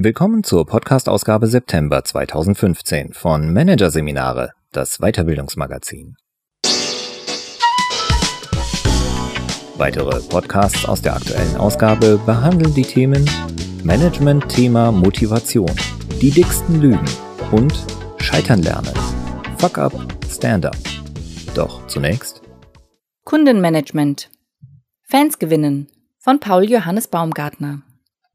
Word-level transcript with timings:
Willkommen 0.00 0.44
zur 0.44 0.64
Podcast-Ausgabe 0.64 1.48
September 1.48 2.04
2015 2.04 3.14
von 3.14 3.52
Managerseminare, 3.52 4.52
das 4.70 4.98
Weiterbildungsmagazin. 4.98 6.14
Weitere 9.76 10.20
Podcasts 10.28 10.84
aus 10.84 11.02
der 11.02 11.16
aktuellen 11.16 11.56
Ausgabe 11.56 12.20
behandeln 12.24 12.72
die 12.74 12.82
Themen 12.82 13.28
Management 13.82 14.48
Thema 14.48 14.92
Motivation, 14.92 15.74
die 16.22 16.30
dicksten 16.30 16.80
Lügen 16.80 17.04
und 17.50 17.74
Scheitern 18.18 18.62
lernen. 18.62 18.94
Fuck 19.58 19.78
up, 19.78 19.94
stand 20.30 20.64
up. 20.64 20.76
Doch 21.56 21.84
zunächst 21.88 22.40
Kundenmanagement. 23.24 24.30
Fans 25.02 25.40
gewinnen 25.40 25.88
von 26.18 26.38
Paul 26.38 26.70
Johannes 26.70 27.08
Baumgartner. 27.08 27.82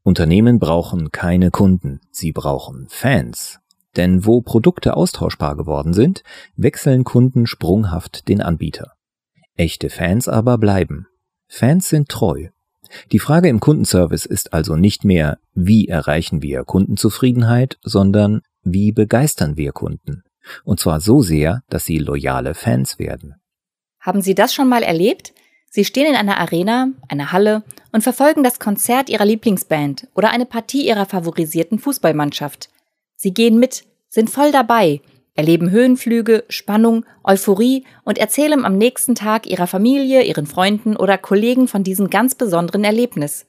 Unternehmen 0.06 0.58
brauchen 0.58 1.12
keine 1.12 1.50
Kunden, 1.50 2.00
sie 2.10 2.32
brauchen 2.32 2.86
Fans. 2.90 3.58
Denn 3.96 4.26
wo 4.26 4.42
Produkte 4.42 4.96
austauschbar 4.98 5.56
geworden 5.56 5.94
sind, 5.94 6.22
wechseln 6.56 7.04
Kunden 7.04 7.46
sprunghaft 7.46 8.28
den 8.28 8.42
Anbieter. 8.42 8.92
Echte 9.56 9.88
Fans 9.88 10.28
aber 10.28 10.58
bleiben. 10.58 11.06
Fans 11.48 11.88
sind 11.88 12.10
treu. 12.10 12.48
Die 13.12 13.18
Frage 13.18 13.48
im 13.48 13.60
Kundenservice 13.60 14.26
ist 14.26 14.52
also 14.52 14.76
nicht 14.76 15.04
mehr, 15.04 15.38
wie 15.54 15.88
erreichen 15.88 16.42
wir 16.42 16.64
Kundenzufriedenheit, 16.64 17.78
sondern 17.82 18.42
wie 18.62 18.92
begeistern 18.92 19.56
wir 19.56 19.72
Kunden. 19.72 20.22
Und 20.64 20.80
zwar 20.80 21.00
so 21.00 21.22
sehr, 21.22 21.62
dass 21.70 21.86
sie 21.86 21.98
loyale 21.98 22.52
Fans 22.54 22.98
werden. 22.98 23.36
Haben 24.00 24.20
Sie 24.20 24.34
das 24.34 24.52
schon 24.52 24.68
mal 24.68 24.82
erlebt? 24.82 25.32
Sie 25.74 25.84
stehen 25.84 26.06
in 26.06 26.14
einer 26.14 26.38
Arena, 26.38 26.90
einer 27.08 27.32
Halle 27.32 27.64
und 27.90 28.02
verfolgen 28.02 28.44
das 28.44 28.60
Konzert 28.60 29.08
Ihrer 29.08 29.24
Lieblingsband 29.24 30.06
oder 30.14 30.30
eine 30.30 30.46
Partie 30.46 30.86
Ihrer 30.86 31.04
favorisierten 31.04 31.80
Fußballmannschaft. 31.80 32.68
Sie 33.16 33.34
gehen 33.34 33.58
mit, 33.58 33.82
sind 34.08 34.30
voll 34.30 34.52
dabei, 34.52 35.00
erleben 35.34 35.72
Höhenflüge, 35.72 36.44
Spannung, 36.48 37.04
Euphorie 37.24 37.84
und 38.04 38.18
erzählen 38.18 38.64
am 38.64 38.78
nächsten 38.78 39.16
Tag 39.16 39.48
Ihrer 39.48 39.66
Familie, 39.66 40.22
Ihren 40.22 40.46
Freunden 40.46 40.94
oder 40.94 41.18
Kollegen 41.18 41.66
von 41.66 41.82
diesem 41.82 42.08
ganz 42.08 42.36
besonderen 42.36 42.84
Erlebnis. 42.84 43.44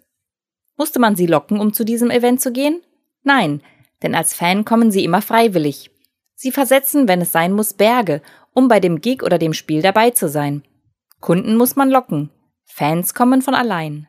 Musste 0.77 0.97
man 0.97 1.15
Sie 1.15 1.27
locken, 1.27 1.59
um 1.59 1.73
zu 1.73 1.85
diesem 1.85 2.09
Event 2.09 2.41
zu 2.41 2.51
gehen? 2.51 2.81
Nein, 3.21 3.61
denn 4.01 4.15
als 4.15 4.33
Fan 4.33 4.65
kommen 4.65 4.89
Sie 4.89 5.03
immer 5.03 5.21
freiwillig. 5.21 5.91
Sie 6.33 6.51
versetzen, 6.51 7.07
wenn 7.07 7.21
es 7.21 7.31
sein 7.31 7.53
muss, 7.53 7.73
Berge, 7.73 8.23
um 8.51 8.67
bei 8.67 8.79
dem 8.79 8.99
Gig 8.99 9.21
oder 9.21 9.37
dem 9.37 9.53
Spiel 9.53 9.83
dabei 9.83 10.09
zu 10.09 10.27
sein. 10.27 10.63
Kunden 11.19 11.57
muss 11.57 11.75
man 11.75 11.89
locken. 11.89 12.29
Fans 12.65 13.13
kommen 13.13 13.41
von 13.41 13.55
allein. 13.55 14.07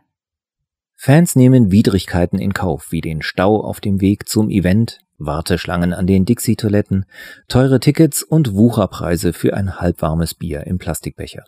Fans 0.95 1.37
nehmen 1.37 1.71
Widrigkeiten 1.71 2.39
in 2.39 2.55
Kauf, 2.55 2.91
wie 2.91 3.03
den 3.03 3.23
Stau 3.23 3.63
auf 3.63 3.81
dem 3.81 4.01
Weg 4.01 4.29
zum 4.29 4.49
Event, 4.49 5.01
Warteschlangen 5.19 5.93
an 5.93 6.07
den 6.07 6.25
Dixie-Toiletten, 6.25 7.05
teure 7.49 7.81
Tickets 7.81 8.23
und 8.23 8.55
Wucherpreise 8.55 9.33
für 9.33 9.55
ein 9.55 9.79
halbwarmes 9.79 10.35
Bier 10.35 10.67
im 10.67 10.79
Plastikbecher. 10.79 11.45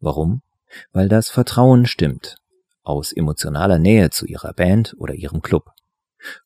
Warum? 0.00 0.42
Weil 0.92 1.08
das 1.08 1.30
Vertrauen 1.30 1.86
stimmt. 1.86 2.36
Aus 2.82 3.12
emotionaler 3.12 3.78
Nähe 3.78 4.10
zu 4.10 4.26
ihrer 4.26 4.52
Band 4.52 4.94
oder 4.98 5.14
ihrem 5.14 5.40
Club. 5.40 5.70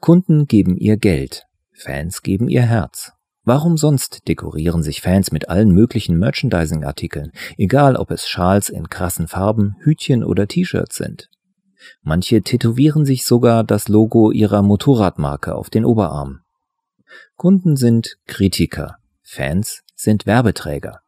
Kunden 0.01 0.47
geben 0.47 0.77
ihr 0.77 0.97
Geld, 0.97 1.47
Fans 1.73 2.23
geben 2.23 2.49
ihr 2.49 2.63
Herz. 2.63 3.14
Warum 3.47 3.77
sonst 3.77 4.27
dekorieren 4.27 4.83
sich 4.83 5.03
Fans 5.03 5.31
mit 5.31 5.51
allen 5.51 5.71
möglichen 5.71 6.19
Merchandising-Artikeln, 6.19 7.31
egal 7.59 7.97
ob 7.97 8.11
es 8.11 8.27
Schals 8.27 8.71
in 8.71 8.89
krassen 8.89 9.29
Farben, 9.29 9.77
Hütchen 9.81 10.25
oder 10.25 10.49
T-Shirts 10.49 10.97
sind? 10.97 11.29
Manche 12.03 12.41
tätowieren 12.41 13.05
sich 13.05 13.27
sogar 13.27 13.63
das 13.63 13.89
Logo 13.89 14.31
ihrer 14.31 14.63
Motorradmarke 14.63 15.55
auf 15.55 15.69
den 15.69 15.85
Oberarm. 15.85 16.41
Kunden 17.37 17.77
sind 17.77 18.17
Kritiker, 18.27 18.97
Fans 19.23 19.83
sind 19.95 20.25
Werbeträger. 20.25 21.01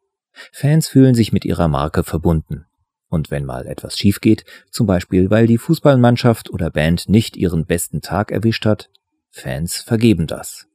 Fans 0.52 0.88
fühlen 0.88 1.14
sich 1.14 1.32
mit 1.32 1.46
ihrer 1.46 1.68
Marke 1.68 2.04
verbunden. 2.04 2.66
Und 3.08 3.30
wenn 3.30 3.46
mal 3.46 3.66
etwas 3.66 3.96
schief 3.96 4.20
geht, 4.20 4.44
zum 4.70 4.86
Beispiel 4.86 5.30
weil 5.30 5.46
die 5.46 5.58
Fußballmannschaft 5.58 6.50
oder 6.50 6.70
Band 6.70 7.08
nicht 7.08 7.36
ihren 7.36 7.64
besten 7.64 8.02
Tag 8.02 8.30
erwischt 8.30 8.66
hat, 8.66 8.90
Fans 9.30 9.76
vergeben 9.76 10.26
das. 10.26 10.66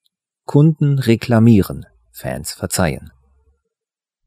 Kunden 0.52 1.00
reklamieren, 1.00 1.86
Fans 2.12 2.52
verzeihen. 2.52 3.14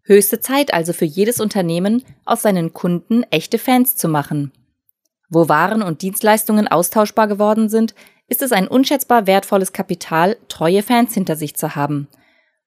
Höchste 0.05 0.41
Zeit 0.41 0.73
also 0.73 0.95
für 0.95 1.05
jedes 1.05 1.39
Unternehmen, 1.39 2.03
aus 2.25 2.41
seinen 2.41 2.73
Kunden 2.73 3.25
echte 3.25 3.59
Fans 3.59 3.95
zu 3.95 4.09
machen. 4.09 4.51
Wo 5.29 5.51
Waren 5.51 5.83
und 5.83 6.01
Dienstleistungen 6.01 6.67
austauschbar 6.67 7.29
geworden 7.29 7.69
sind, 7.69 7.95
ist 8.27 8.41
es 8.41 8.53
ein 8.53 8.69
unschätzbar 8.69 9.27
wertvolles 9.27 9.75
Kapital, 9.75 10.39
treue 10.49 10.83
Fans 10.83 11.13
hinter 11.13 11.37
sich 11.37 11.57
zu 11.57 11.77
haben. 11.77 12.09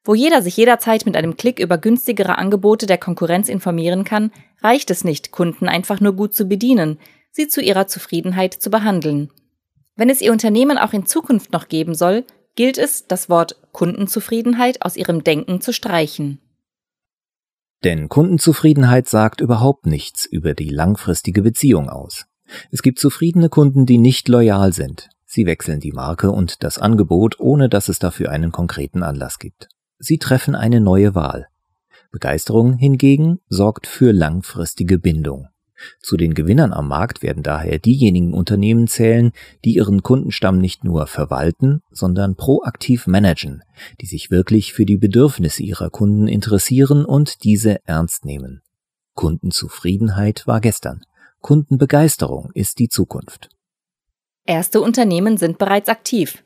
Wo 0.04 0.14
jeder 0.14 0.44
sich 0.44 0.56
jederzeit 0.56 1.08
mit 1.08 1.16
einem 1.16 1.36
Klick 1.36 1.58
über 1.58 1.80
günstigere 1.80 2.38
Angebote 2.38 2.86
der 2.86 3.00
Konkurrenz 3.00 3.50
informieren 3.50 4.04
kann, 4.04 4.32
reicht 4.62 4.92
es 4.92 5.04
nicht, 5.04 5.32
Kunden 5.32 5.68
einfach 5.68 6.00
nur 6.00 6.14
gut 6.14 6.36
zu 6.36 6.46
bedienen, 6.46 7.00
sie 7.32 7.48
zu 7.48 7.64
ihrer 7.64 7.88
Zufriedenheit 7.88 8.54
zu 8.54 8.70
behandeln. 8.70 9.32
Wenn 9.96 10.12
es 10.12 10.22
Ihr 10.22 10.32
Unternehmen 10.32 10.78
auch 10.78 10.94
in 10.94 11.08
Zukunft 11.08 11.54
noch 11.54 11.70
geben 11.70 11.96
soll, 11.96 12.24
gilt 12.58 12.78
es, 12.78 13.08
das 13.08 13.30
Wort 13.30 13.56
Kundenzufriedenheit 13.72 14.82
aus 14.82 14.98
ihrem 14.98 15.24
Denken 15.24 15.62
zu 15.62 15.72
streichen. 15.72 16.40
Denn 17.84 18.10
Kundenzufriedenheit 18.10 19.08
sagt 19.08 19.40
überhaupt 19.40 19.86
nichts 19.86 20.26
über 20.26 20.54
die 20.54 20.70
langfristige 20.70 21.44
Beziehung 21.44 21.90
aus. 21.90 22.26
Es 22.72 22.82
gibt 22.82 23.00
zufriedene 23.00 23.50
Kunden, 23.50 23.86
die 23.86 24.00
nicht 24.00 24.28
loyal 24.28 24.74
sind. 24.74 25.10
Sie 25.26 25.46
wechseln 25.46 25.80
die 25.80 25.92
Marke 25.92 26.32
und 26.32 26.64
das 26.64 26.80
Angebot, 26.80 27.40
ohne 27.40 27.70
dass 27.70 27.88
es 27.88 28.00
dafür 28.00 28.32
einen 28.32 28.52
konkreten 28.52 29.04
Anlass 29.04 29.40
gibt. 29.40 29.70
Sie 30.00 30.18
treffen 30.18 30.56
eine 30.56 30.82
neue 30.82 31.16
Wahl. 31.16 31.48
Begeisterung 32.12 32.74
hingegen 32.74 33.40
sorgt 33.48 33.86
für 33.86 34.12
langfristige 34.12 34.98
Bindung. 34.98 35.50
Zu 36.00 36.18
den 36.18 36.34
Gewinnern 36.34 36.74
am 36.74 36.88
Markt 36.88 37.22
werden 37.22 37.44
daher 37.44 37.80
diejenigen 37.80 38.34
Unternehmen 38.34 38.88
zählen, 38.88 39.32
die 39.64 39.76
ihren 39.76 40.04
Kundenstamm 40.04 40.58
nicht 40.58 40.84
nur 40.84 41.08
verwalten, 41.08 41.82
sondern 41.92 42.36
proaktiv 42.36 43.08
managen, 43.08 43.64
die 44.02 44.06
sich 44.06 44.32
wirklich 44.32 44.74
für 44.74 44.86
die 44.86 44.98
Bedürfnisse 44.98 45.64
ihrer 45.64 45.90
Kunden 45.90 46.28
interessieren 46.28 47.06
und 47.06 47.44
diese 47.44 47.86
ernst 47.86 48.26
nehmen. 48.26 48.62
Kundenzufriedenheit 49.14 50.46
war 50.48 50.62
gestern. 50.62 51.02
Kundenbegeisterung 51.42 52.52
ist 52.54 52.80
die 52.80 52.90
Zukunft. 52.90 53.50
Erste 54.46 54.82
Unternehmen 54.82 55.38
sind 55.38 55.58
bereits 55.58 55.90
aktiv. 55.90 56.44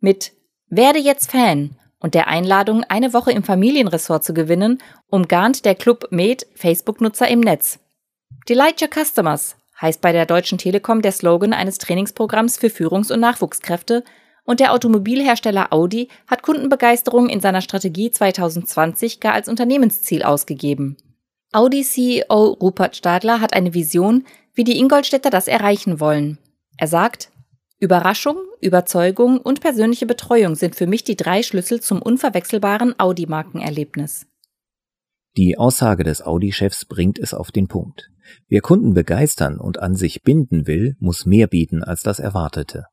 Mit 0.00 0.32
Werde 0.68 0.98
jetzt 0.98 1.30
Fan 1.30 1.76
und 2.00 2.14
der 2.14 2.28
Einladung, 2.28 2.84
eine 2.84 3.12
Woche 3.14 3.32
im 3.32 3.42
Familienressort 3.42 4.24
zu 4.24 4.34
gewinnen, 4.34 4.82
umgarnt 5.08 5.64
der 5.64 5.74
Club 5.74 6.08
Med 6.10 6.46
Facebook-Nutzer 6.54 7.28
im 7.28 7.40
Netz. 7.40 7.78
Delight 8.48 8.82
Your 8.82 8.88
Customers 8.92 9.56
heißt 9.80 10.00
bei 10.00 10.12
der 10.12 10.26
Deutschen 10.26 10.58
Telekom 10.58 11.02
der 11.02 11.12
Slogan 11.12 11.52
eines 11.52 11.78
Trainingsprogramms 11.78 12.58
für 12.58 12.68
Führungs- 12.70 13.10
und 13.10 13.20
Nachwuchskräfte 13.20 14.04
und 14.44 14.60
der 14.60 14.72
Automobilhersteller 14.72 15.72
Audi 15.72 16.08
hat 16.26 16.42
Kundenbegeisterung 16.42 17.28
in 17.28 17.40
seiner 17.40 17.62
Strategie 17.62 18.10
2020 18.10 19.20
gar 19.20 19.32
als 19.32 19.48
Unternehmensziel 19.48 20.22
ausgegeben. 20.22 20.96
Audi-CEO 21.52 22.58
Rupert 22.60 22.96
Stadler 22.96 23.40
hat 23.40 23.54
eine 23.54 23.74
Vision, 23.74 24.24
wie 24.54 24.64
die 24.64 24.78
Ingolstädter 24.78 25.30
das 25.30 25.48
erreichen 25.48 26.00
wollen. 26.00 26.38
Er 26.76 26.88
sagt, 26.88 27.30
Überraschung, 27.78 28.36
Überzeugung 28.60 29.38
und 29.38 29.60
persönliche 29.60 30.06
Betreuung 30.06 30.54
sind 30.54 30.74
für 30.74 30.86
mich 30.86 31.04
die 31.04 31.16
drei 31.16 31.42
Schlüssel 31.42 31.80
zum 31.80 32.02
unverwechselbaren 32.02 32.98
Audi-Markenerlebnis. 32.98 34.26
Die 35.36 35.58
Aussage 35.58 36.04
des 36.04 36.22
Audi-Chefs 36.22 36.84
bringt 36.84 37.18
es 37.18 37.34
auf 37.34 37.50
den 37.50 37.68
Punkt. 37.68 38.10
Wer 38.48 38.60
Kunden 38.60 38.94
begeistern 38.94 39.58
und 39.58 39.78
an 39.78 39.94
sich 39.94 40.22
binden 40.22 40.66
will, 40.66 40.96
muss 40.98 41.26
mehr 41.26 41.46
bieten 41.46 41.82
als 41.82 42.02
das 42.02 42.18
Erwartete. 42.18 42.84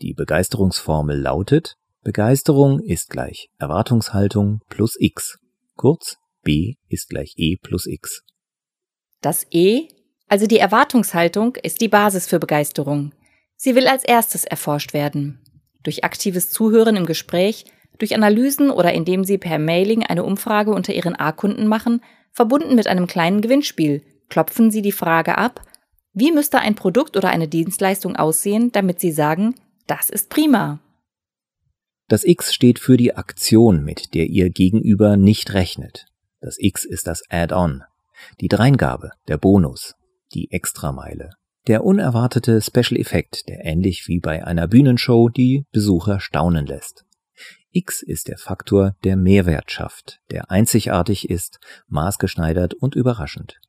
Die 0.00 0.14
Begeisterungsformel 0.14 1.20
lautet, 1.20 1.74
Begeisterung 2.02 2.80
ist 2.80 3.10
gleich 3.10 3.48
Erwartungshaltung 3.58 4.60
plus 4.68 4.96
x. 4.98 5.38
Kurz, 5.74 6.16
B 6.42 6.74
ist 6.88 7.08
gleich 7.08 7.34
E 7.36 7.56
plus 7.60 7.86
x. 7.86 8.22
Das 9.20 9.46
E, 9.50 9.88
also 10.28 10.46
die 10.46 10.58
Erwartungshaltung, 10.58 11.56
ist 11.56 11.80
die 11.80 11.88
Basis 11.88 12.26
für 12.26 12.38
Begeisterung. 12.38 13.12
Sie 13.56 13.74
will 13.74 13.88
als 13.88 14.04
erstes 14.04 14.44
erforscht 14.44 14.92
werden. 14.92 15.40
Durch 15.82 16.04
aktives 16.04 16.50
Zuhören 16.50 16.96
im 16.96 17.06
Gespräch 17.06 17.64
durch 17.98 18.14
Analysen 18.14 18.70
oder 18.70 18.92
indem 18.92 19.24
sie 19.24 19.38
per 19.38 19.58
Mailing 19.58 20.04
eine 20.04 20.24
Umfrage 20.24 20.70
unter 20.70 20.94
ihren 20.94 21.16
A-Kunden 21.16 21.66
machen, 21.66 22.00
verbunden 22.32 22.74
mit 22.74 22.86
einem 22.86 23.06
kleinen 23.06 23.40
Gewinnspiel, 23.40 24.02
klopfen 24.28 24.70
sie 24.70 24.82
die 24.82 24.92
Frage 24.92 25.38
ab, 25.38 25.62
wie 26.12 26.32
müsste 26.32 26.58
ein 26.58 26.74
Produkt 26.74 27.16
oder 27.16 27.28
eine 27.28 27.48
Dienstleistung 27.48 28.16
aussehen, 28.16 28.72
damit 28.72 29.00
sie 29.00 29.12
sagen, 29.12 29.54
das 29.86 30.10
ist 30.10 30.30
prima. 30.30 30.80
Das 32.08 32.24
X 32.24 32.54
steht 32.54 32.78
für 32.78 32.96
die 32.96 33.14
Aktion, 33.14 33.84
mit 33.84 34.14
der 34.14 34.26
ihr 34.26 34.50
Gegenüber 34.50 35.16
nicht 35.16 35.52
rechnet. 35.52 36.06
Das 36.40 36.56
X 36.58 36.84
ist 36.84 37.06
das 37.06 37.22
Add-on, 37.28 37.82
die 38.40 38.48
Dreingabe, 38.48 39.10
der 39.28 39.38
Bonus, 39.38 39.94
die 40.32 40.50
Extrameile, 40.50 41.30
Der 41.66 41.84
unerwartete 41.84 42.62
Special 42.62 42.98
Effekt, 42.98 43.46
der 43.46 43.64
ähnlich 43.64 44.08
wie 44.08 44.20
bei 44.20 44.44
einer 44.44 44.66
Bühnenshow 44.66 45.28
die 45.28 45.66
Besucher 45.70 46.18
staunen 46.18 46.66
lässt. 46.66 47.04
X 47.70 48.02
ist 48.02 48.28
der 48.28 48.38
Faktor, 48.38 48.96
der 49.04 49.16
Mehrwert 49.16 49.70
schafft, 49.70 50.20
der 50.30 50.50
einzigartig 50.50 51.28
ist, 51.28 51.60
maßgeschneidert 51.88 52.72
und 52.72 52.94
überraschend. 52.94 53.60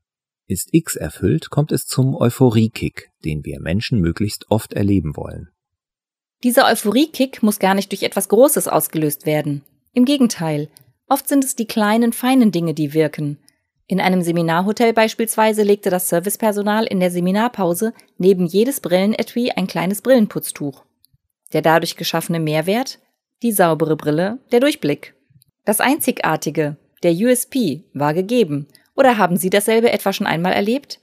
Ist 0.51 0.69
X 0.71 0.95
erfüllt, 0.95 1.51
kommt 1.51 1.71
es 1.71 1.85
zum 1.85 2.15
Euphoriekick, 2.15 3.11
den 3.23 3.45
wir 3.45 3.59
Menschen 3.59 4.01
möglichst 4.01 4.49
oft 4.49 4.73
erleben 4.73 5.15
wollen. 5.15 5.49
Dieser 6.43 6.65
Euphoriekick 6.65 7.43
muss 7.43 7.59
gar 7.59 7.75
nicht 7.75 7.91
durch 7.91 8.01
etwas 8.01 8.29
Großes 8.29 8.67
ausgelöst 8.67 9.27
werden. 9.27 9.63
Im 9.93 10.05
Gegenteil, 10.05 10.67
oft 11.07 11.27
sind 11.27 11.43
es 11.43 11.55
die 11.55 11.67
kleinen, 11.67 12.13
feinen 12.13 12.51
Dinge, 12.51 12.73
die 12.73 12.95
wirken. 12.95 13.37
In 13.85 14.01
einem 14.01 14.23
Seminarhotel 14.23 14.91
beispielsweise 14.91 15.61
legte 15.61 15.91
das 15.91 16.09
Servicepersonal 16.09 16.87
in 16.87 16.99
der 16.99 17.11
Seminarpause 17.11 17.93
neben 18.17 18.47
jedes 18.47 18.79
Brillenetui 18.79 19.51
ein 19.51 19.67
kleines 19.67 20.01
Brillenputztuch. 20.01 20.83
Der 21.53 21.61
dadurch 21.61 21.95
geschaffene 21.95 22.39
Mehrwert? 22.39 22.97
Die 23.43 23.51
saubere 23.51 23.95
Brille, 23.95 24.39
der 24.51 24.61
Durchblick. 24.61 25.13
Das 25.63 25.79
Einzigartige, 25.79 26.77
der 27.03 27.13
USP, 27.13 27.83
war 27.93 28.15
gegeben. 28.15 28.65
Oder 28.99 29.17
haben 29.17 29.37
Sie 29.37 29.49
dasselbe 29.49 29.93
etwa 29.93 30.11
schon 30.11 30.27
einmal 30.27 30.51
erlebt? 30.51 30.99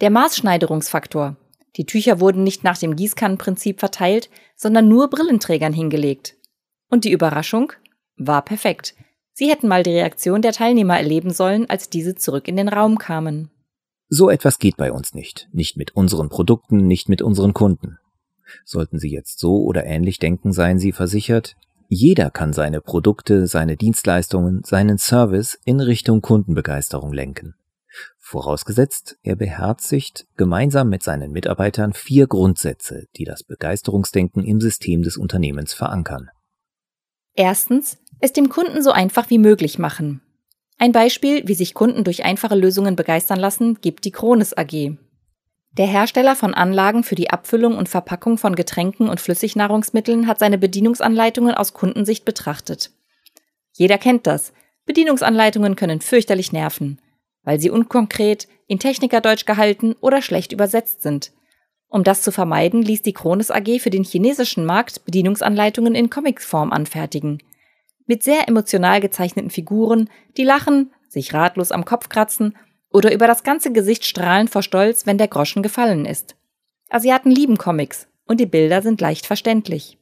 Der 0.00 0.10
Maßschneiderungsfaktor. 0.10 1.36
Die 1.76 1.86
Tücher 1.86 2.18
wurden 2.18 2.42
nicht 2.42 2.64
nach 2.64 2.76
dem 2.76 2.96
Gießkannenprinzip 2.96 3.78
verteilt, 3.78 4.28
sondern 4.56 4.88
nur 4.88 5.08
Brillenträgern 5.10 5.72
hingelegt. 5.72 6.36
Und 6.90 7.04
die 7.04 7.12
Überraschung 7.12 7.72
war 8.16 8.42
perfekt. 8.42 8.96
Sie 9.32 9.48
hätten 9.48 9.68
mal 9.68 9.84
die 9.84 9.92
Reaktion 9.92 10.42
der 10.42 10.52
Teilnehmer 10.52 10.98
erleben 10.98 11.30
sollen, 11.30 11.70
als 11.70 11.88
diese 11.88 12.16
zurück 12.16 12.48
in 12.48 12.56
den 12.56 12.68
Raum 12.68 12.98
kamen. 12.98 13.48
So 14.08 14.28
etwas 14.28 14.58
geht 14.58 14.76
bei 14.76 14.90
uns 14.90 15.14
nicht. 15.14 15.48
Nicht 15.52 15.76
mit 15.76 15.94
unseren 15.94 16.30
Produkten, 16.30 16.88
nicht 16.88 17.08
mit 17.08 17.22
unseren 17.22 17.54
Kunden. 17.54 17.98
Sollten 18.64 18.98
Sie 18.98 19.10
jetzt 19.10 19.38
so 19.38 19.62
oder 19.62 19.86
ähnlich 19.86 20.18
denken, 20.18 20.52
seien 20.52 20.80
Sie 20.80 20.90
versichert, 20.90 21.54
jeder 21.94 22.30
kann 22.30 22.52
seine 22.52 22.80
Produkte, 22.80 23.46
seine 23.46 23.76
Dienstleistungen, 23.76 24.62
seinen 24.64 24.98
Service 24.98 25.58
in 25.64 25.80
Richtung 25.80 26.20
Kundenbegeisterung 26.20 27.12
lenken. 27.12 27.54
Vorausgesetzt, 28.18 29.16
er 29.22 29.36
beherzigt 29.36 30.26
gemeinsam 30.36 30.88
mit 30.88 31.02
seinen 31.02 31.30
Mitarbeitern 31.30 31.92
vier 31.92 32.26
Grundsätze, 32.26 33.04
die 33.16 33.24
das 33.24 33.44
Begeisterungsdenken 33.44 34.44
im 34.44 34.60
System 34.60 35.02
des 35.02 35.16
Unternehmens 35.16 35.72
verankern. 35.72 36.30
Erstens, 37.34 37.98
es 38.20 38.32
dem 38.32 38.48
Kunden 38.48 38.82
so 38.82 38.90
einfach 38.90 39.30
wie 39.30 39.38
möglich 39.38 39.78
machen. 39.78 40.20
Ein 40.78 40.92
Beispiel, 40.92 41.46
wie 41.46 41.54
sich 41.54 41.74
Kunden 41.74 42.02
durch 42.02 42.24
einfache 42.24 42.56
Lösungen 42.56 42.96
begeistern 42.96 43.38
lassen, 43.38 43.80
gibt 43.80 44.04
die 44.04 44.10
Kronis 44.10 44.56
AG. 44.56 44.96
Der 45.76 45.86
Hersteller 45.86 46.36
von 46.36 46.54
Anlagen 46.54 47.02
für 47.02 47.16
die 47.16 47.30
Abfüllung 47.30 47.76
und 47.76 47.88
Verpackung 47.88 48.38
von 48.38 48.54
Getränken 48.54 49.08
und 49.08 49.20
Flüssignahrungsmitteln 49.20 50.26
hat 50.26 50.38
seine 50.38 50.58
Bedienungsanleitungen 50.58 51.54
aus 51.54 51.72
Kundensicht 51.72 52.24
betrachtet. 52.24 52.92
Jeder 53.72 53.98
kennt 53.98 54.26
das. 54.26 54.52
Bedienungsanleitungen 54.86 55.74
können 55.74 56.00
fürchterlich 56.00 56.52
nerven, 56.52 57.00
weil 57.42 57.58
sie 57.58 57.70
unkonkret, 57.70 58.46
in 58.66 58.78
Technikerdeutsch 58.78 59.46
gehalten 59.46 59.94
oder 60.00 60.22
schlecht 60.22 60.52
übersetzt 60.52 61.02
sind. 61.02 61.32
Um 61.88 62.04
das 62.04 62.22
zu 62.22 62.30
vermeiden, 62.30 62.82
ließ 62.82 63.02
die 63.02 63.12
Kronis 63.12 63.50
AG 63.50 63.80
für 63.80 63.90
den 63.90 64.04
chinesischen 64.04 64.64
Markt 64.64 65.04
Bedienungsanleitungen 65.04 65.94
in 65.94 66.08
Comicsform 66.10 66.72
anfertigen– 66.72 67.42
mit 68.06 68.22
sehr 68.22 68.48
emotional 68.48 69.00
gezeichneten 69.00 69.50
Figuren, 69.50 70.10
die 70.36 70.44
lachen, 70.44 70.92
sich 71.08 71.32
ratlos 71.32 71.72
am 71.72 71.84
Kopf 71.84 72.08
kratzen 72.08 72.56
oder 72.94 73.12
über 73.12 73.26
das 73.26 73.42
ganze 73.42 73.72
Gesicht 73.72 74.04
strahlen 74.04 74.46
vor 74.46 74.62
Stolz, 74.62 75.04
wenn 75.04 75.18
der 75.18 75.28
Groschen 75.28 75.64
gefallen 75.64 76.06
ist. 76.06 76.36
Asiaten 76.88 77.30
lieben 77.30 77.58
Comics 77.58 78.06
und 78.24 78.38
die 78.38 78.46
Bilder 78.46 78.82
sind 78.82 79.00
leicht 79.00 79.26
verständlich. 79.26 79.98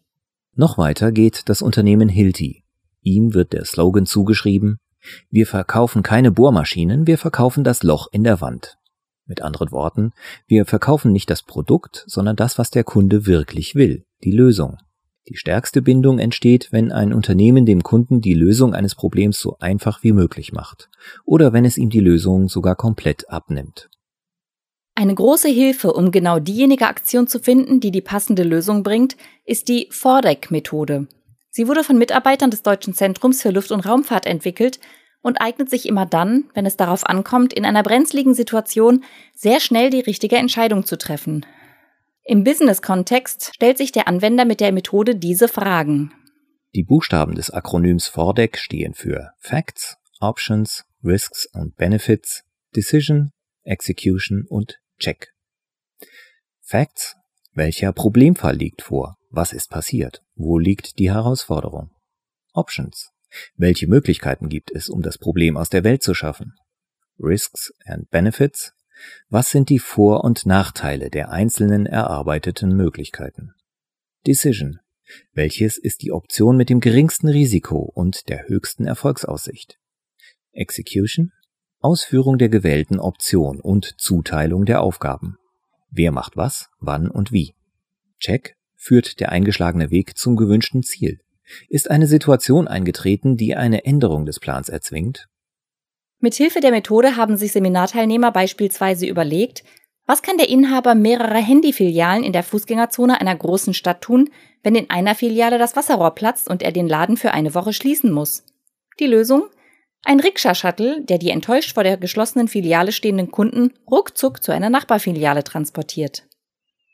Noch 0.55 0.77
weiter 0.77 1.11
geht 1.11 1.49
das 1.49 1.63
Unternehmen 1.63 2.11
Hilti. 2.11 2.65
Ihm 3.01 3.33
wird 3.33 3.55
der 3.55 3.65
Slogan 3.65 4.05
zugeschrieben, 4.05 4.77
wir 5.31 5.47
verkaufen 5.47 6.03
keine 6.03 6.31
Bohrmaschinen, 6.31 7.07
wir 7.07 7.19
verkaufen 7.19 7.65
das 7.65 7.83
Loch 7.83 8.09
in 8.13 8.25
der 8.25 8.41
Wand. 8.41 8.77
Mit 9.25 9.41
anderen 9.41 9.73
Worten, 9.73 10.13
wir 10.47 10.67
verkaufen 10.67 11.13
nicht 11.13 11.31
das 11.31 11.43
Produkt, 11.43 12.05
sondern 12.07 12.37
das, 12.37 12.59
was 12.59 12.71
der 12.71 12.85
Kunde 12.85 13.27
wirklich 13.27 13.75
will, 13.75 14.05
die 14.23 14.33
Lösung. 14.33 14.77
Die 15.29 15.37
stärkste 15.37 15.83
Bindung 15.83 16.19
entsteht, 16.19 16.69
wenn 16.73 16.91
ein 16.91 17.13
Unternehmen 17.13 17.65
dem 17.65 17.83
Kunden 17.85 18.21
die 18.21 18.35
Lösung 18.35 18.75
eines 18.75 18.97
Problems 18.97 19.39
so 19.39 19.57
einfach 19.61 20.03
wie 20.03 20.13
möglich 20.13 20.53
macht 20.53 20.91
oder 21.25 21.53
wenn 21.53 21.65
es 21.65 21.79
ihm 21.79 21.91
die 21.91 22.01
Lösung 22.01 22.49
sogar 22.49 22.75
komplett 22.75 23.31
abnimmt. 23.31 23.89
Eine 24.95 25.15
große 25.15 25.49
Hilfe, 25.49 25.93
um 25.93 26.11
genau 26.11 26.39
diejenige 26.39 26.87
Aktion 26.87 27.27
zu 27.27 27.39
finden, 27.39 27.81
die 27.81 27.93
die 27.93 28.03
passende 28.03 28.43
Lösung 28.43 28.83
bringt, 28.83 29.17
ist 29.47 29.69
die 29.69 29.89
Fordeck-Methode. 29.91 31.07
Sie 31.51 31.69
wurde 31.69 31.85
von 31.85 31.99
Mitarbeitern 31.99 32.51
des 32.51 32.63
Deutschen 32.63 32.93
Zentrums 32.93 33.43
für 33.43 33.51
Luft- 33.51 33.73
und 33.73 33.87
Raumfahrt 33.87 34.27
entwickelt 34.27 34.81
und 35.23 35.41
eignet 35.41 35.71
sich 35.71 35.87
immer 35.87 36.05
dann, 36.05 36.45
wenn 36.53 36.67
es 36.67 36.77
darauf 36.77 37.07
ankommt, 37.07 37.53
in 37.53 37.65
einer 37.65 37.83
brenzligen 37.83 38.35
Situation 38.35 39.05
sehr 39.35 39.61
schnell 39.61 39.89
die 39.91 40.01
richtige 40.01 40.37
Entscheidung 40.37 40.85
zu 40.85 40.99
treffen. 40.99 41.47
Im 42.25 42.45
Business-Kontext 42.45 43.53
stellt 43.55 43.79
sich 43.79 43.91
der 43.91 44.07
Anwender 44.07 44.45
mit 44.45 44.61
der 44.61 44.73
Methode 44.73 45.17
diese 45.17 45.49
Fragen. 45.49 46.13
Die 46.75 46.85
Buchstaben 46.85 47.35
des 47.35 47.51
Akronyms 47.51 48.07
FORDEC 48.07 48.57
stehen 48.59 48.95
für 48.95 49.33
Facts, 49.41 49.97
Options, 50.21 50.85
Risks 51.05 51.49
und 51.53 51.77
Benefits, 51.77 52.45
Decision, 52.77 53.33
Execution 53.65 54.45
und 54.49 54.79
Check. 54.99 55.33
Facts. 56.61 57.17
Welcher 57.55 57.93
Problemfall 57.93 58.57
liegt 58.57 58.83
vor? 58.83 59.17
Was 59.29 59.53
ist 59.53 59.69
passiert? 59.69 60.23
Wo 60.35 60.59
liegt 60.59 60.99
die 60.99 61.11
Herausforderung? 61.11 61.91
Options. 62.55 63.11
Welche 63.57 63.89
Möglichkeiten 63.89 64.49
gibt 64.49 64.71
es, 64.71 64.89
um 64.89 65.03
das 65.03 65.19
Problem 65.19 65.57
aus 65.57 65.69
der 65.69 65.85
Welt 65.85 66.03
zu 66.03 66.15
schaffen? 66.15 66.55
Risks 67.19 67.73
and 67.85 68.09
Benefits. 68.11 68.73
Was 69.29 69.51
sind 69.51 69.69
die 69.69 69.79
Vor- 69.79 70.25
und 70.25 70.47
Nachteile 70.47 71.11
der 71.11 71.31
einzelnen 71.31 71.87
erarbeiteten 71.87 72.77
Möglichkeiten? 72.77 73.55
Decision. 74.27 74.79
Welches 75.33 75.79
ist 75.79 76.03
die 76.03 76.13
Option 76.13 76.57
mit 76.57 76.69
dem 76.69 76.81
geringsten 76.81 77.29
Risiko 77.29 77.79
und 77.79 78.29
der 78.29 78.49
höchsten 78.49 78.87
Erfolgsaussicht? 78.87 79.79
Execution. 80.53 81.33
Ausführung 81.81 82.39
der 82.39 82.49
gewählten 82.49 83.01
Option 83.01 83.61
und 83.61 83.95
Zuteilung 83.99 84.65
der 84.65 84.83
Aufgaben. 84.83 85.37
Wer 85.91 86.13
macht 86.13 86.37
was, 86.37 86.71
wann 86.79 87.11
und 87.11 87.33
wie? 87.33 87.55
Check. 88.21 88.55
Führt 88.77 89.21
der 89.21 89.31
eingeschlagene 89.31 89.91
Weg 89.91 90.17
zum 90.17 90.37
gewünschten 90.37 90.83
Ziel? 90.83 91.21
Ist 91.69 91.91
eine 91.91 92.07
Situation 92.07 92.69
eingetreten, 92.69 93.37
die 93.37 93.55
eine 93.55 93.85
Änderung 93.85 94.27
des 94.27 94.41
Plans 94.41 94.69
erzwingt? 94.69 95.29
Mithilfe 96.23 96.61
der 96.61 96.71
Methode 96.71 97.17
haben 97.17 97.37
sich 97.37 97.51
Seminarteilnehmer 97.51 98.31
beispielsweise 98.31 99.07
überlegt, 99.07 99.65
was 100.07 100.23
kann 100.23 100.37
der 100.37 100.49
Inhaber 100.49 100.95
mehrerer 100.95 101.43
Handyfilialen 101.43 102.23
in 102.23 102.33
der 102.33 102.45
Fußgängerzone 102.45 103.21
einer 103.21 103.35
großen 103.35 103.75
Stadt 103.75 104.03
tun, 104.03 104.31
wenn 104.63 104.77
in 104.77 104.89
einer 104.89 105.17
Filiale 105.17 105.59
das 105.59 105.75
Wasserrohr 105.75 106.13
platzt 106.13 106.49
und 106.49 106.63
er 106.63 106.71
den 106.71 106.89
Laden 106.89 107.17
für 107.17 107.33
eine 107.33 107.55
Woche 107.55 107.73
schließen 107.73 108.13
muss? 108.13 108.45
Die 109.01 109.07
Lösung? 109.07 109.45
Ein 110.05 110.21
Rikscha-Shuttle, 110.21 111.05
der 111.05 111.19
die 111.19 111.31
enttäuscht 111.31 111.75
vor 111.75 111.83
der 111.83 111.97
geschlossenen 111.97 112.47
Filiale 112.47 112.93
stehenden 112.93 113.33
Kunden 113.33 113.73
ruckzuck 113.91 114.43
zu 114.43 114.53
einer 114.53 114.71
Nachbarfiliale 114.71 115.43
transportiert. 115.43 116.29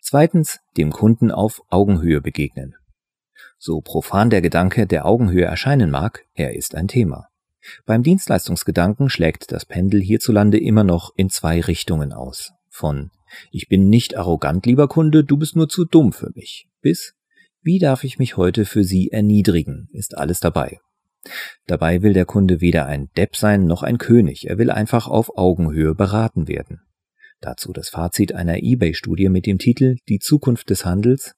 Zweitens, 0.01 0.61
dem 0.79 0.91
Kunden 0.91 1.31
auf 1.31 1.61
Augenhöhe 1.69 2.23
begegnen. 2.23 2.77
So 3.59 3.83
profan 3.83 4.31
der 4.31 4.41
Gedanke 4.41 4.87
der 4.87 5.05
Augenhöhe 5.05 5.45
erscheinen 5.45 5.91
mag, 5.91 6.25
er 6.35 6.55
ist 6.55 6.75
ein 6.75 6.89
Thema. 6.89 7.29
Beim 7.87 8.03
Dienstleistungsgedanken 8.03 9.11
schlägt 9.11 9.53
das 9.53 9.65
Pendel 9.65 10.01
hierzulande 10.01 10.59
immer 10.59 10.85
noch 10.85 11.13
in 11.17 11.31
zwei 11.31 11.61
Richtungen 11.61 12.13
aus. 12.13 12.53
Von 12.69 13.11
Ich 13.51 13.69
bin 13.69 13.89
nicht 13.89 14.17
arrogant, 14.17 14.67
lieber 14.67 14.89
Kunde, 14.89 15.25
du 15.25 15.37
bist 15.37 15.57
nur 15.57 15.69
zu 15.69 15.85
dumm 15.85 16.13
für 16.13 16.31
mich, 16.35 16.69
bis 16.81 17.15
Wie 17.63 17.79
darf 17.79 18.05
ich 18.05 18.19
mich 18.19 18.37
heute 18.37 18.65
für 18.65 18.85
Sie 18.85 19.11
erniedrigen, 19.11 19.89
ist 19.93 20.17
alles 20.17 20.41
dabei. 20.41 20.81
Dabei 21.67 22.03
will 22.03 22.13
der 22.13 22.25
Kunde 22.25 22.61
weder 22.61 22.87
ein 22.87 23.11
Depp 23.17 23.37
sein 23.37 23.67
noch 23.67 23.83
ein 23.83 23.99
König, 23.99 24.49
er 24.49 24.59
will 24.59 24.71
einfach 24.71 25.09
auf 25.09 25.37
Augenhöhe 25.37 25.95
beraten 25.95 26.49
werden. 26.49 26.81
Dazu 27.41 27.73
das 27.73 27.89
Fazit 27.89 28.33
einer 28.33 28.63
eBay-Studie 28.63 29.29
mit 29.29 29.47
dem 29.47 29.59
Titel 29.59 29.97
Die 30.09 30.19
Zukunft 30.19 30.71
des 30.71 30.85
Handels. 30.85 31.35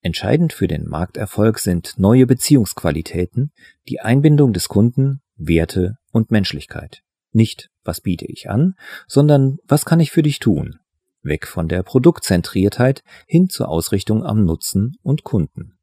Entscheidend 0.00 0.52
für 0.52 0.68
den 0.68 0.86
Markterfolg 0.86 1.58
sind 1.58 1.94
neue 1.96 2.26
Beziehungsqualitäten, 2.26 3.52
die 3.88 4.00
Einbindung 4.00 4.52
des 4.52 4.68
Kunden 4.68 5.21
Werte 5.36 5.96
und 6.10 6.30
Menschlichkeit. 6.30 7.02
Nicht, 7.32 7.70
was 7.84 8.00
biete 8.00 8.26
ich 8.26 8.50
an, 8.50 8.74
sondern 9.06 9.58
was 9.66 9.84
kann 9.84 10.00
ich 10.00 10.10
für 10.10 10.22
dich 10.22 10.38
tun? 10.38 10.78
Weg 11.22 11.46
von 11.46 11.68
der 11.68 11.82
Produktzentriertheit 11.82 13.02
hin 13.26 13.48
zur 13.48 13.68
Ausrichtung 13.68 14.24
am 14.24 14.44
Nutzen 14.44 14.96
und 15.02 15.24
Kunden. 15.24 15.78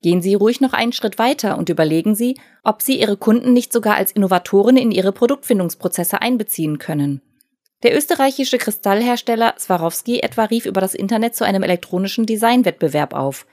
Gehen 0.00 0.22
Sie 0.22 0.34
ruhig 0.34 0.60
noch 0.60 0.72
einen 0.72 0.92
Schritt 0.92 1.18
weiter 1.18 1.58
und 1.58 1.68
überlegen 1.68 2.14
Sie, 2.14 2.38
ob 2.62 2.82
Sie 2.82 3.00
Ihre 3.00 3.16
Kunden 3.16 3.52
nicht 3.52 3.72
sogar 3.72 3.96
als 3.96 4.12
Innovatoren 4.12 4.76
in 4.76 4.92
Ihre 4.92 5.12
Produktfindungsprozesse 5.12 6.20
einbeziehen 6.20 6.78
können. 6.78 7.20
Der 7.82 7.96
österreichische 7.96 8.58
Kristallhersteller 8.58 9.54
Swarovski 9.58 10.20
etwa 10.20 10.44
rief 10.44 10.66
über 10.66 10.80
das 10.80 10.94
Internet 10.94 11.34
zu 11.34 11.44
einem 11.44 11.62
elektronischen 11.62 12.26
Designwettbewerb 12.26 13.14
auf. 13.14 13.46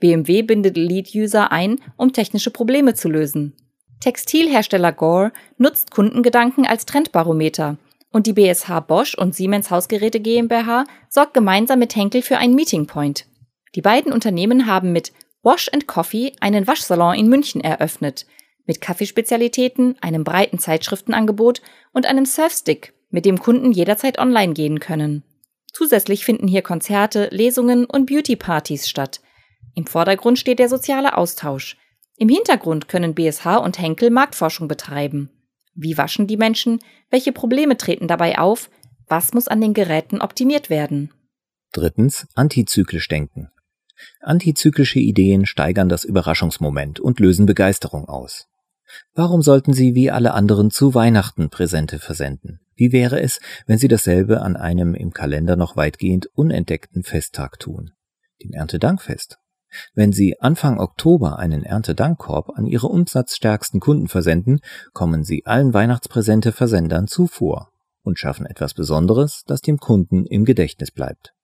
BMW 0.00 0.42
bindet 0.42 0.76
Lead-User 0.76 1.50
ein, 1.50 1.80
um 1.96 2.12
technische 2.12 2.50
Probleme 2.50 2.94
zu 2.94 3.08
lösen. 3.08 3.54
Textilhersteller 4.00 4.92
Gore 4.92 5.32
nutzt 5.56 5.90
Kundengedanken 5.90 6.66
als 6.66 6.86
Trendbarometer 6.86 7.78
und 8.10 8.26
die 8.26 8.32
BSH 8.32 8.80
Bosch 8.80 9.14
und 9.14 9.34
Siemens 9.34 9.70
Hausgeräte 9.70 10.20
GmbH 10.20 10.84
sorgt 11.08 11.34
gemeinsam 11.34 11.78
mit 11.78 11.94
Henkel 11.94 12.22
für 12.22 12.38
einen 12.38 12.54
Meeting 12.54 12.86
Point. 12.86 13.26
Die 13.74 13.82
beiden 13.82 14.12
Unternehmen 14.12 14.66
haben 14.66 14.92
mit 14.92 15.12
Wash 15.42 15.68
and 15.72 15.86
Coffee 15.86 16.32
einen 16.40 16.66
Waschsalon 16.66 17.14
in 17.14 17.28
München 17.28 17.60
eröffnet, 17.60 18.26
mit 18.66 18.80
Kaffeespezialitäten, 18.80 19.96
einem 20.00 20.24
breiten 20.24 20.58
Zeitschriftenangebot 20.58 21.62
und 21.92 22.06
einem 22.06 22.26
Surfstick, 22.26 22.92
mit 23.10 23.24
dem 23.24 23.38
Kunden 23.38 23.72
jederzeit 23.72 24.18
online 24.18 24.52
gehen 24.52 24.80
können. 24.80 25.22
Zusätzlich 25.72 26.24
finden 26.24 26.48
hier 26.48 26.62
Konzerte, 26.62 27.28
Lesungen 27.30 27.84
und 27.84 28.06
Beauty-Partys 28.06 28.88
statt. 28.88 29.20
Im 29.74 29.86
Vordergrund 29.86 30.38
steht 30.38 30.58
der 30.58 30.68
soziale 30.68 31.16
Austausch. 31.16 31.76
Im 32.18 32.28
Hintergrund 32.28 32.88
können 32.88 33.14
BSH 33.14 33.46
und 33.46 33.78
Henkel 33.78 34.10
Marktforschung 34.10 34.66
betreiben. 34.66 35.30
Wie 35.74 35.96
waschen 35.96 36.26
die 36.26 36.36
Menschen? 36.36 36.80
Welche 37.10 37.30
Probleme 37.30 37.76
treten 37.76 38.08
dabei 38.08 38.38
auf? 38.38 38.70
Was 39.06 39.32
muss 39.32 39.46
an 39.46 39.60
den 39.60 39.72
Geräten 39.72 40.20
optimiert 40.20 40.68
werden? 40.68 41.12
Drittens, 41.72 42.26
antizyklisch 42.34 43.06
denken. 43.06 43.50
Antizyklische 44.20 44.98
Ideen 44.98 45.46
steigern 45.46 45.88
das 45.88 46.04
Überraschungsmoment 46.04 46.98
und 46.98 47.20
lösen 47.20 47.46
Begeisterung 47.46 48.08
aus. 48.08 48.48
Warum 49.14 49.42
sollten 49.42 49.72
Sie 49.72 49.94
wie 49.94 50.10
alle 50.10 50.34
anderen 50.34 50.72
zu 50.72 50.94
Weihnachten 50.94 51.50
Präsente 51.50 52.00
versenden? 52.00 52.60
Wie 52.74 52.90
wäre 52.90 53.20
es, 53.20 53.40
wenn 53.66 53.78
Sie 53.78 53.88
dasselbe 53.88 54.40
an 54.40 54.56
einem 54.56 54.94
im 54.94 55.12
Kalender 55.12 55.54
noch 55.54 55.76
weitgehend 55.76 56.26
unentdeckten 56.34 57.04
Festtag 57.04 57.60
tun? 57.60 57.92
Dem 58.42 58.52
Erntedankfest. 58.54 59.38
Wenn 59.94 60.12
Sie 60.12 60.40
Anfang 60.40 60.78
Oktober 60.78 61.38
einen 61.38 61.62
Erntedankkorb 61.62 62.50
an 62.56 62.66
Ihre 62.66 62.86
umsatzstärksten 62.88 63.80
Kunden 63.80 64.08
versenden, 64.08 64.60
kommen 64.92 65.24
Sie 65.24 65.44
allen 65.46 65.74
Weihnachtspräsente-Versendern 65.74 67.06
zuvor 67.06 67.70
und 68.02 68.18
schaffen 68.18 68.46
etwas 68.46 68.74
Besonderes, 68.74 69.44
das 69.46 69.60
dem 69.60 69.78
Kunden 69.78 70.24
im 70.26 70.44
Gedächtnis 70.44 70.90
bleibt. 70.90 71.34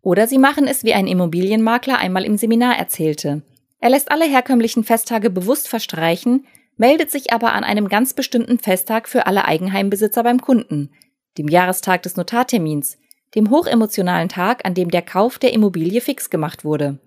Oder 0.00 0.26
Sie 0.26 0.38
machen 0.38 0.66
es, 0.66 0.84
wie 0.84 0.94
ein 0.94 1.06
Immobilienmakler 1.06 1.98
einmal 1.98 2.24
im 2.24 2.36
Seminar 2.36 2.76
erzählte. 2.76 3.42
Er 3.80 3.90
lässt 3.90 4.10
alle 4.10 4.24
herkömmlichen 4.24 4.84
Festtage 4.84 5.30
bewusst 5.30 5.68
verstreichen, 5.68 6.46
meldet 6.76 7.10
sich 7.10 7.32
aber 7.32 7.52
an 7.52 7.64
einem 7.64 7.88
ganz 7.88 8.14
bestimmten 8.14 8.58
Festtag 8.58 9.08
für 9.08 9.26
alle 9.26 9.44
Eigenheimbesitzer 9.44 10.22
beim 10.22 10.40
Kunden, 10.40 10.90
dem 11.36 11.48
Jahrestag 11.48 12.02
des 12.02 12.16
Notartermins, 12.16 12.98
dem 13.34 13.50
hochemotionalen 13.50 14.28
Tag, 14.28 14.64
an 14.64 14.74
dem 14.74 14.90
der 14.90 15.02
Kauf 15.02 15.38
der 15.38 15.52
Immobilie 15.52 16.00
fix 16.00 16.30
gemacht 16.30 16.64
wurde. 16.64 16.98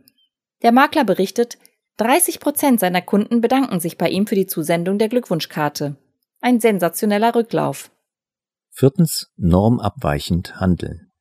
Der 0.62 0.72
Makler 0.72 1.04
berichtet, 1.04 1.58
30 1.98 2.40
Prozent 2.40 2.80
seiner 2.80 3.02
Kunden 3.02 3.42
bedanken 3.42 3.80
sich 3.80 3.98
bei 3.98 4.10
ihm 4.10 4.28
für 4.28 4.36
die 4.36 4.48
Zusendung 4.48 4.98
der 4.98 5.10
Glückwunschkarte. 5.10 5.98
Ein 6.40 6.60
sensationeller 6.60 7.36
Rücklauf. 7.36 7.92
Viertens, 8.70 9.32
normabweichend 9.38 10.60
handeln. 10.60 11.12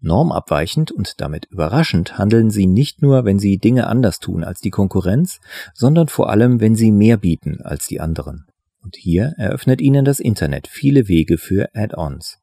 Normabweichend 0.00 0.92
und 0.92 1.20
damit 1.20 1.46
überraschend 1.46 2.18
handeln 2.18 2.50
sie 2.50 2.66
nicht 2.66 3.02
nur, 3.02 3.24
wenn 3.24 3.38
sie 3.38 3.58
Dinge 3.58 3.88
anders 3.88 4.20
tun 4.20 4.44
als 4.44 4.60
die 4.60 4.70
Konkurrenz, 4.70 5.40
sondern 5.74 6.06
vor 6.06 6.30
allem, 6.30 6.60
wenn 6.60 6.76
sie 6.76 6.92
mehr 6.92 7.16
bieten 7.16 7.60
als 7.62 7.88
die 7.88 8.00
anderen. 8.00 8.46
Und 8.80 8.96
hier 8.96 9.34
eröffnet 9.36 9.80
ihnen 9.80 10.04
das 10.04 10.20
Internet 10.20 10.68
viele 10.68 11.08
Wege 11.08 11.36
für 11.36 11.68
Add-ons. 11.74 12.38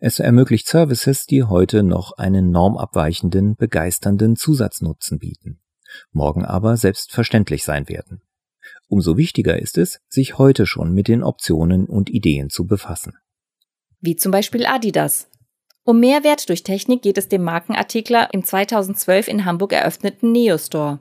Es 0.00 0.18
ermöglicht 0.18 0.66
Services, 0.66 1.26
die 1.26 1.44
heute 1.44 1.82
noch 1.82 2.12
einen 2.12 2.50
normabweichenden, 2.50 3.56
begeisternden 3.56 4.36
Zusatznutzen 4.36 5.18
bieten, 5.18 5.60
morgen 6.12 6.44
aber 6.44 6.76
selbstverständlich 6.76 7.64
sein 7.64 7.88
werden. 7.88 8.22
Umso 8.88 9.16
wichtiger 9.16 9.58
ist 9.58 9.78
es, 9.78 10.00
sich 10.08 10.38
heute 10.38 10.66
schon 10.66 10.92
mit 10.92 11.08
den 11.08 11.22
Optionen 11.22 11.86
und 11.86 12.10
Ideen 12.10 12.50
zu 12.50 12.66
befassen. 12.66 13.14
Wie 14.00 14.16
zum 14.16 14.32
Beispiel 14.32 14.66
Adidas. 14.66 15.28
Um 15.84 16.00
Mehrwert 16.00 16.48
durch 16.48 16.62
Technik 16.62 17.02
geht 17.02 17.18
es 17.18 17.28
dem 17.28 17.42
Markenartikler 17.42 18.32
im 18.32 18.44
2012 18.44 19.28
in 19.28 19.44
Hamburg 19.44 19.72
eröffneten 19.72 20.32
Neostore. 20.32 21.00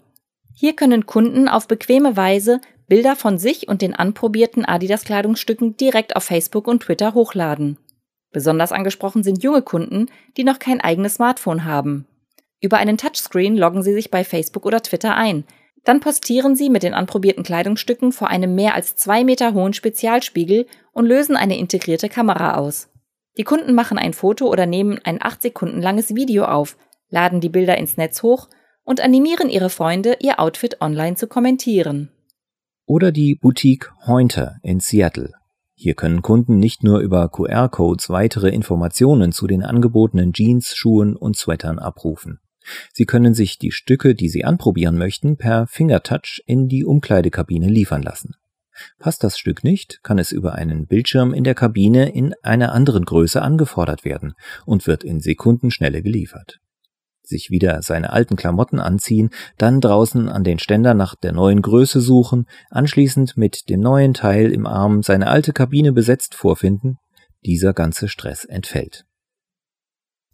Hier 0.54 0.76
können 0.76 1.06
Kunden 1.06 1.48
auf 1.48 1.68
bequeme 1.68 2.18
Weise 2.18 2.60
Bilder 2.88 3.16
von 3.16 3.38
sich 3.38 3.68
und 3.68 3.82
den 3.82 3.94
anprobierten 3.96 4.66
Adidas-Kleidungsstücken 4.66 5.78
direkt 5.78 6.16
auf 6.16 6.26
Facebook 6.26 6.68
und 6.68 6.84
Twitter 6.84 7.14
hochladen. 7.14 7.78
Besonders 8.34 8.72
angesprochen 8.72 9.24
sind 9.24 9.44
junge 9.44 9.62
Kunden, 9.62 10.08
die 10.36 10.44
noch 10.44 10.60
kein 10.60 10.82
eigenes 10.82 11.16
Smartphone 11.16 11.64
haben. 11.64 12.08
Über 12.60 12.78
einen 12.78 12.98
Touchscreen 12.98 13.56
loggen 13.56 13.84
sie 13.84 13.94
sich 13.94 14.10
bei 14.10 14.24
Facebook 14.24 14.66
oder 14.66 14.82
Twitter 14.82 15.16
ein. 15.16 15.46
Dann 15.84 16.00
postieren 16.00 16.56
sie 16.56 16.70
mit 16.70 16.82
den 16.84 16.94
anprobierten 16.94 17.44
Kleidungsstücken 17.44 18.12
vor 18.12 18.30
einem 18.30 18.56
mehr 18.56 18.74
als 18.74 18.96
zwei 18.96 19.24
Meter 19.24 19.54
hohen 19.54 19.74
Spezialspiegel 19.74 20.66
und 20.94 21.06
lösen 21.06 21.36
eine 21.36 21.58
integrierte 21.58 22.10
Kamera 22.10 22.56
aus. 22.56 22.90
Die 23.38 23.44
Kunden 23.44 23.74
machen 23.74 23.98
ein 23.98 24.14
Foto 24.14 24.48
oder 24.48 24.66
nehmen 24.66 25.00
ein 25.04 25.22
acht 25.22 25.42
Sekunden 25.42 25.82
langes 25.82 26.16
Video 26.16 26.46
auf, 26.46 26.78
laden 27.10 27.42
die 27.42 27.50
Bilder 27.50 27.78
ins 27.78 27.98
Netz 27.98 28.24
hoch 28.24 28.50
und 28.84 29.02
animieren 29.02 29.50
ihre 29.50 29.70
Freunde, 29.70 30.18
ihr 30.22 30.40
Outfit 30.40 30.82
online 30.82 31.16
zu 31.16 31.28
kommentieren. 31.28 32.10
Oder 32.86 33.12
die 33.12 33.36
Boutique 33.36 33.92
Heunter 34.08 34.58
in 34.64 34.80
Seattle 34.80 35.32
hier 35.84 35.96
können 35.96 36.22
Kunden 36.22 36.60
nicht 36.60 36.82
nur 36.82 37.00
über 37.00 37.28
QR-Codes 37.28 38.10
weitere 38.10 38.48
Informationen 38.48 39.34
zu 39.34 39.48
den 39.48 39.64
angebotenen 39.64 40.32
Jeans, 40.32 40.78
Schuhen 40.78 41.14
und 41.14 41.36
Sweatern 41.36 41.78
abrufen. 41.78 42.40
Sie 42.94 43.06
können 43.06 43.34
sich 43.34 43.60
die 43.60 43.74
Stücke, 43.74 44.16
die 44.16 44.30
Sie 44.30 44.46
anprobieren 44.46 44.98
möchten, 44.98 45.36
per 45.36 45.68
Fingertouch 45.68 46.42
in 46.46 46.70
die 46.70 46.86
Umkleidekabine 46.86 47.68
liefern 47.68 48.02
lassen. 48.02 48.36
Passt 48.98 49.26
das 49.26 49.38
Stück 49.38 49.66
nicht, 49.66 50.00
kann 50.04 50.20
es 50.20 50.32
über 50.32 50.56
einen 50.56 50.88
Bildschirm 50.88 51.34
in 51.34 51.44
der 51.44 51.54
Kabine 51.54 52.10
in 52.16 52.34
einer 52.44 52.72
anderen 52.72 53.04
Größe 53.04 53.42
angefordert 53.42 54.06
werden 54.06 54.36
und 54.66 54.88
wird 54.88 55.04
in 55.04 55.20
Sekundenschnelle 55.20 56.02
geliefert 56.02 56.62
sich 57.26 57.50
wieder 57.50 57.82
seine 57.82 58.12
alten 58.12 58.36
Klamotten 58.36 58.80
anziehen, 58.80 59.30
dann 59.58 59.82
draußen 59.82 60.30
an 60.30 60.44
den 60.44 60.60
Ständer 60.60 60.94
nach 60.94 61.16
der 61.16 61.32
neuen 61.32 61.62
Größe 61.62 62.02
suchen, 62.02 62.48
anschließend 62.70 63.38
mit 63.38 63.70
dem 63.70 63.80
neuen 63.80 64.14
Teil 64.14 64.52
im 64.52 64.66
Arm 64.66 65.04
seine 65.04 65.28
alte 65.28 65.54
Kabine 65.54 65.92
besetzt 65.92 66.36
vorfinden, 66.36 66.98
dieser 67.46 67.74
ganze 67.74 68.08
Stress 68.08 68.46
entfällt. 68.46 69.06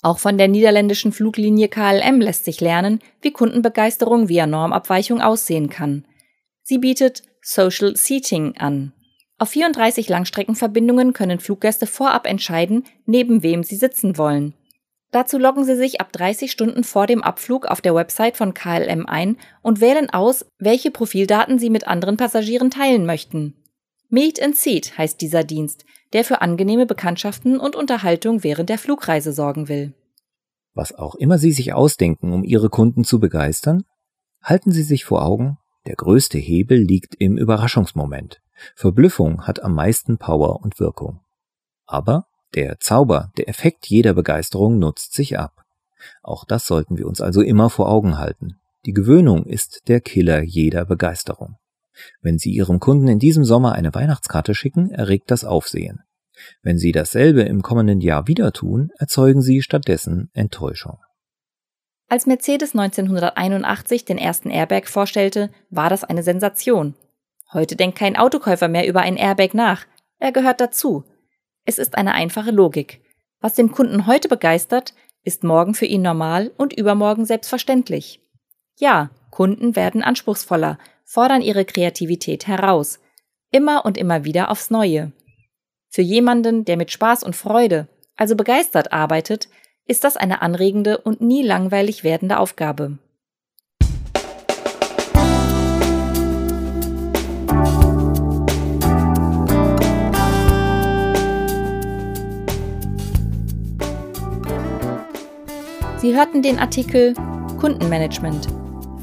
Auch 0.01 0.19
von 0.19 0.37
der 0.37 0.47
niederländischen 0.47 1.11
Fluglinie 1.11 1.67
KLM 1.67 2.21
lässt 2.21 2.45
sich 2.45 2.61
lernen, 2.61 2.99
wie 3.21 3.31
Kundenbegeisterung 3.31 4.29
via 4.29 4.47
Normabweichung 4.47 5.21
aussehen 5.21 5.69
kann. 5.69 6.05
Sie 6.63 6.77
bietet 6.77 7.23
Social 7.41 7.95
Seating 7.95 8.55
an. 8.57 8.93
Auf 9.37 9.49
34 9.49 10.07
Langstreckenverbindungen 10.07 11.13
können 11.13 11.39
Fluggäste 11.39 11.87
vorab 11.87 12.27
entscheiden, 12.27 12.83
neben 13.05 13.43
wem 13.43 13.63
sie 13.63 13.75
sitzen 13.75 14.17
wollen. 14.17 14.53
Dazu 15.11 15.39
loggen 15.39 15.63
Sie 15.63 15.75
sich 15.75 16.01
ab 16.01 16.11
30 16.11 16.51
Stunden 16.51 16.83
vor 16.83 17.07
dem 17.07 17.23
Abflug 17.23 17.65
auf 17.65 17.81
der 17.81 17.95
Website 17.95 18.37
von 18.37 18.53
KLM 18.53 19.07
ein 19.07 19.37
und 19.61 19.81
wählen 19.81 20.09
aus, 20.11 20.45
welche 20.59 20.91
Profildaten 20.91 21.57
Sie 21.57 21.71
mit 21.71 21.87
anderen 21.87 22.17
Passagieren 22.17 22.69
teilen 22.69 23.05
möchten. 23.05 23.55
Meet 24.09 24.41
and 24.41 24.55
Seat 24.55 24.97
heißt 24.97 25.19
dieser 25.21 25.43
Dienst, 25.43 25.85
der 26.13 26.23
für 26.23 26.41
angenehme 26.41 26.85
Bekanntschaften 26.85 27.59
und 27.59 27.75
Unterhaltung 27.75 28.43
während 28.43 28.69
der 28.69 28.77
Flugreise 28.77 29.33
sorgen 29.33 29.67
will. 29.67 29.93
Was 30.73 30.93
auch 30.93 31.15
immer 31.15 31.39
Sie 31.39 31.51
sich 31.51 31.73
ausdenken, 31.73 32.31
um 32.31 32.43
Ihre 32.43 32.69
Kunden 32.69 33.03
zu 33.03 33.19
begeistern, 33.19 33.83
halten 34.43 34.71
Sie 34.71 34.83
sich 34.83 35.05
vor 35.05 35.25
Augen, 35.25 35.57
der 35.87 35.95
größte 35.95 36.37
Hebel 36.37 36.77
liegt 36.77 37.15
im 37.15 37.37
Überraschungsmoment. 37.37 38.41
Verblüffung 38.75 39.47
hat 39.47 39.63
am 39.63 39.73
meisten 39.73 40.17
Power 40.17 40.61
und 40.61 40.79
Wirkung. 40.79 41.21
Aber 41.85 42.28
der 42.55 42.79
Zauber, 42.79 43.31
der 43.37 43.47
Effekt 43.49 43.87
jeder 43.87 44.13
Begeisterung 44.13 44.79
nutzt 44.79 45.13
sich 45.13 45.37
ab. 45.37 45.63
Auch 46.23 46.45
das 46.45 46.65
sollten 46.65 46.97
wir 46.97 47.07
uns 47.07 47.21
also 47.21 47.41
immer 47.41 47.69
vor 47.69 47.89
Augen 47.89 48.17
halten. 48.17 48.59
Die 48.85 48.93
Gewöhnung 48.93 49.45
ist 49.45 49.81
der 49.87 50.01
Killer 50.01 50.41
jeder 50.41 50.85
Begeisterung. 50.85 51.55
Wenn 52.21 52.37
Sie 52.37 52.51
Ihrem 52.51 52.79
Kunden 52.79 53.07
in 53.07 53.19
diesem 53.19 53.43
Sommer 53.43 53.73
eine 53.73 53.93
Weihnachtskarte 53.93 54.55
schicken, 54.55 54.89
erregt 54.91 55.29
das 55.31 55.43
Aufsehen. 55.43 55.99
Wenn 56.61 56.77
Sie 56.77 56.93
dasselbe 56.93 57.41
im 57.41 57.61
kommenden 57.61 57.99
Jahr 57.99 58.27
wieder 58.27 58.53
tun, 58.53 58.91
erzeugen 58.97 59.41
Sie 59.41 59.61
stattdessen 59.61 60.29
Enttäuschung. 60.33 60.97
Als 62.07 62.25
Mercedes 62.25 62.73
1981 62.73 64.05
den 64.05 64.17
ersten 64.17 64.49
Airbag 64.49 64.87
vorstellte, 64.87 65.51
war 65.69 65.89
das 65.89 66.03
eine 66.03 66.23
Sensation. 66.23 66.95
Heute 67.53 67.75
denkt 67.75 67.97
kein 67.97 68.15
Autokäufer 68.15 68.67
mehr 68.67 68.87
über 68.87 69.01
ein 69.01 69.17
Airbag 69.17 69.53
nach. 69.53 69.85
Er 70.17 70.31
gehört 70.31 70.61
dazu. 70.61 71.03
Es 71.65 71.77
ist 71.77 71.97
eine 71.97 72.13
einfache 72.13 72.51
Logik. 72.51 73.01
Was 73.41 73.55
den 73.55 73.71
Kunden 73.71 74.07
heute 74.07 74.27
begeistert, 74.27 74.93
ist 75.23 75.43
morgen 75.43 75.73
für 75.73 75.85
ihn 75.85 76.01
normal 76.01 76.51
und 76.57 76.73
übermorgen 76.73 77.25
selbstverständlich. 77.25 78.21
Ja, 78.77 79.11
Kunden 79.31 79.75
werden 79.75 80.01
anspruchsvoller, 80.01 80.77
fordern 81.03 81.41
ihre 81.41 81.65
Kreativität 81.65 82.47
heraus, 82.47 82.99
immer 83.51 83.85
und 83.85 83.97
immer 83.97 84.23
wieder 84.23 84.49
aufs 84.49 84.69
Neue. 84.69 85.11
Für 85.89 86.01
jemanden, 86.01 86.65
der 86.65 86.77
mit 86.77 86.91
Spaß 86.91 87.23
und 87.23 87.35
Freude, 87.35 87.87
also 88.15 88.35
begeistert 88.35 88.93
arbeitet, 88.93 89.49
ist 89.85 90.03
das 90.03 90.17
eine 90.17 90.41
anregende 90.41 90.99
und 90.99 91.19
nie 91.19 91.43
langweilig 91.43 92.03
werdende 92.03 92.37
Aufgabe. 92.37 92.99
Sie 105.99 106.15
hörten 106.15 106.41
den 106.41 106.59
Artikel 106.59 107.13
Kundenmanagement. 107.59 108.47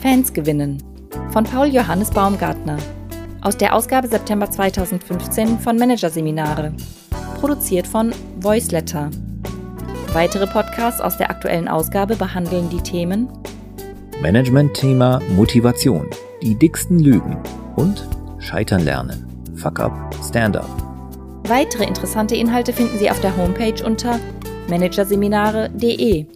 Fans 0.01 0.33
gewinnen 0.33 0.83
von 1.31 1.45
Paul 1.45 1.67
Johannes 1.67 2.11
Baumgartner 2.11 2.79
aus 3.43 3.55
der 3.55 3.75
Ausgabe 3.75 4.09
September 4.09 4.51
2015 4.51 5.59
von 5.59 5.77
Managerseminare, 5.77 6.73
produziert 7.39 7.87
von 7.87 8.15
Voiceletter. 8.41 9.11
Weitere 10.15 10.47
Podcasts 10.47 11.03
aus 11.03 11.19
der 11.19 11.29
aktuellen 11.29 11.69
Ausgabe 11.69 12.17
behandeln 12.17 12.71
die 12.71 12.81
Themen 12.81 13.29
Management-Thema 14.23 15.21
Motivation, 15.37 16.09
die 16.41 16.55
dicksten 16.55 16.99
Lügen 16.99 17.37
und 17.77 18.09
Scheitern 18.39 18.83
lernen. 18.83 19.27
Fuck 19.57 19.81
up, 19.81 19.93
stand 20.27 20.57
up. 20.57 20.71
Weitere 21.47 21.85
interessante 21.85 22.37
Inhalte 22.37 22.73
finden 22.73 22.97
Sie 22.99 23.11
auf 23.11 23.21
der 23.21 23.37
Homepage 23.37 23.85
unter 23.85 24.19
managerseminare.de 24.71 26.36